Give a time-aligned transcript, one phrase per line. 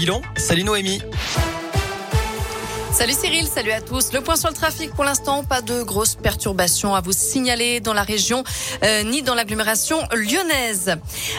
[0.00, 1.00] Bilan, salut Noémie.
[2.90, 4.12] Salut Cyril, salut à tous.
[4.12, 7.92] Le point sur le trafic pour l'instant, pas de grosses perturbations à vous signaler dans
[7.92, 8.42] la région
[8.82, 10.96] euh, ni dans l'agglomération lyonnaise.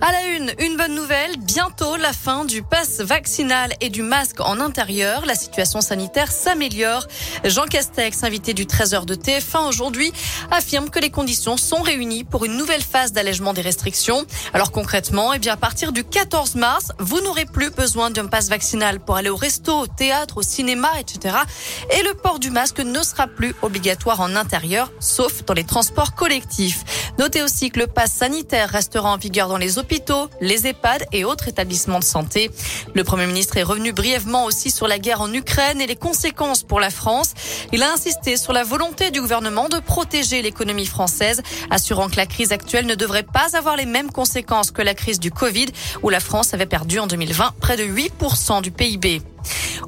[0.00, 4.40] À la une, une bonne nouvelle, bientôt la fin du pass vaccinal et du masque
[4.40, 5.26] en intérieur.
[5.26, 7.06] La situation sanitaire s'améliore.
[7.44, 10.12] Jean Castex, invité du 13h de TF1 aujourd'hui,
[10.50, 14.24] affirme que les conditions sont réunies pour une nouvelle phase d'allègement des restrictions.
[14.54, 18.48] Alors concrètement, eh bien à partir du 14 mars, vous n'aurez plus besoin d'un pass
[18.48, 21.31] vaccinal pour aller au resto, au théâtre, au cinéma, etc.
[21.90, 26.14] Et le port du masque ne sera plus obligatoire en intérieur, sauf dans les transports
[26.14, 26.84] collectifs.
[27.18, 31.24] Notez aussi que le pass sanitaire restera en vigueur dans les hôpitaux, les EHPAD et
[31.24, 32.50] autres établissements de santé.
[32.94, 36.62] Le Premier ministre est revenu brièvement aussi sur la guerre en Ukraine et les conséquences
[36.62, 37.34] pour la France.
[37.72, 42.26] Il a insisté sur la volonté du gouvernement de protéger l'économie française, assurant que la
[42.26, 45.66] crise actuelle ne devrait pas avoir les mêmes conséquences que la crise du Covid,
[46.02, 49.22] où la France avait perdu en 2020 près de 8% du PIB.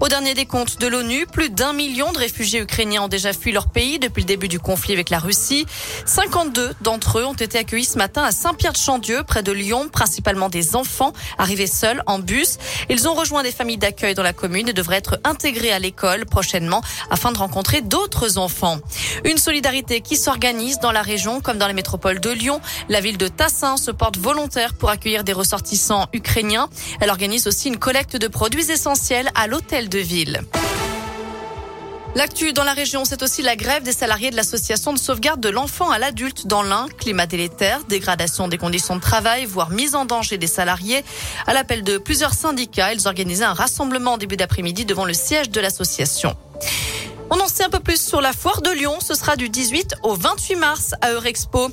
[0.00, 3.68] Au dernier décompte de l'ONU, plus d'un million de réfugiés ukrainiens ont déjà fui leur
[3.68, 5.66] pays depuis le début du conflit avec la Russie.
[6.04, 10.76] 52 d'entre eux ont été accueillis ce matin à Saint-Pierre-de-Chandieu, près de Lyon, principalement des
[10.76, 12.58] enfants arrivés seuls en bus.
[12.90, 16.26] Ils ont rejoint des familles d'accueil dans la commune et devraient être intégrés à l'école
[16.26, 18.78] prochainement afin de rencontrer d'autres enfants.
[19.24, 22.60] Une solidarité qui s'organise dans la région comme dans les métropoles de Lyon.
[22.88, 26.68] La ville de Tassin se porte volontaire pour accueillir des ressortissants ukrainiens.
[27.00, 30.42] Elle organise aussi une collecte de produits essentiels à l'hôtel de ville.
[32.16, 35.48] L'actu dans la région, c'est aussi la grève des salariés de l'association de sauvegarde de
[35.48, 36.86] l'enfant à l'adulte dans l'Ain.
[36.96, 41.04] Climat délétère, dégradation des conditions de travail, voire mise en danger des salariés.
[41.48, 45.50] À l'appel de plusieurs syndicats, ils organisaient un rassemblement en début d'après-midi devant le siège
[45.50, 46.36] de l'association.
[47.30, 48.98] On en sait un peu plus sur la foire de Lyon.
[49.00, 51.68] Ce sera du 18 au 28 mars à Eurexpo.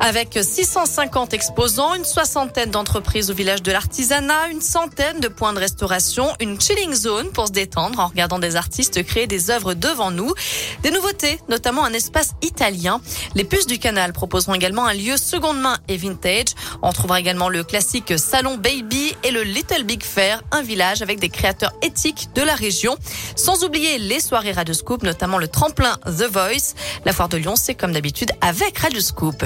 [0.00, 5.58] Avec 650 exposants, une soixantaine d'entreprises au village de l'artisanat, une centaine de points de
[5.58, 10.10] restauration, une chilling zone pour se détendre en regardant des artistes créer des œuvres devant
[10.10, 10.34] nous.
[10.82, 13.00] Des nouveautés, notamment un espace italien.
[13.34, 16.48] Les puces du canal proposeront également un lieu seconde main et vintage.
[16.82, 21.18] On trouvera également le classique Salon Baby et le Little Big Fair, un village avec
[21.18, 22.96] des créateurs éthiques de la région.
[23.36, 26.74] Sans oublier les soirées Radioscoop, notamment le tremplin The Voice.
[27.04, 29.44] La foire de Lyon, c'est comme d'habitude avec Radioscoop.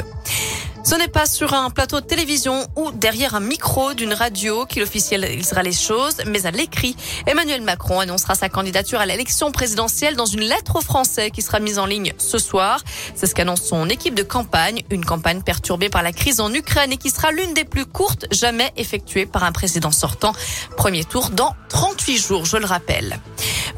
[0.84, 4.83] Ce n'est pas sur un plateau de télévision ou derrière un micro d'une radio qu'il
[4.83, 6.97] officialisera les choses, mais à l'écrit.
[7.27, 11.61] Emmanuel Macron annoncera sa candidature à l'élection présidentielle dans une lettre aux Français qui sera
[11.61, 12.81] mise en ligne ce soir.
[13.15, 16.93] C'est ce qu'annonce son équipe de campagne, une campagne perturbée par la crise en Ukraine
[16.93, 20.33] et qui sera l'une des plus courtes jamais effectuées par un président sortant.
[20.77, 23.19] Premier tour dans 38 jours, je le rappelle.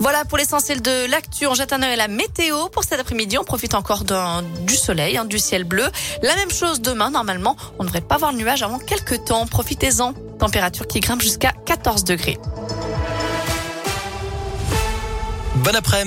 [0.00, 1.46] Voilà pour l'essentiel de l'actu.
[1.46, 3.36] On jette un à la météo pour cet après-midi.
[3.36, 4.04] On profite encore
[4.66, 5.84] du soleil, hein, du ciel bleu.
[6.22, 7.10] La même chose demain.
[7.10, 9.46] Normalement, on ne devrait pas voir le nuage avant quelques temps.
[9.46, 10.14] Profitez-en.
[10.38, 12.38] Température qui grimpe jusqu'à 14 degrés.
[15.56, 15.98] Bon après